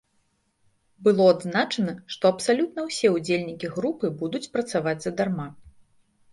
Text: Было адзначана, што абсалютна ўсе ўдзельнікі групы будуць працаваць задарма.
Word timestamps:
Было 1.07 1.27
адзначана, 1.33 1.93
што 2.15 2.23
абсалютна 2.33 2.87
ўсе 2.89 3.13
ўдзельнікі 3.19 3.73
групы 3.77 4.13
будуць 4.25 4.45
працаваць 4.59 4.99
задарма. 5.07 5.47